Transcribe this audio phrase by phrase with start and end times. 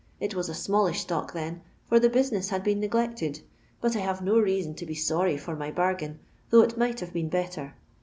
[0.19, 3.41] It was a smallish stock then, for the business had been neglected,
[3.81, 6.17] but I have no reason to be torry for my bargain,
[6.49, 7.75] though it might have been bettor.